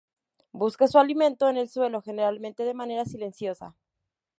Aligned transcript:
Busca 0.51 0.87
su 0.87 0.97
alimento 0.97 1.47
en 1.47 1.57
el 1.57 1.69
suelo, 1.69 2.01
generalmente 2.01 2.63
de 2.63 2.73
manera 2.73 3.05
silenciosa. 3.05 3.75